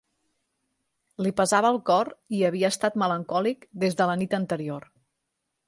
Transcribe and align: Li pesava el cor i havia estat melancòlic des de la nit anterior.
Li 1.25 1.31
pesava 1.41 1.69
el 1.73 1.77
cor 1.89 2.09
i 2.39 2.41
havia 2.49 2.71
estat 2.75 2.99
melancòlic 3.03 3.69
des 3.85 3.99
de 4.01 4.09
la 4.13 4.17
nit 4.25 4.37
anterior. 4.43 4.93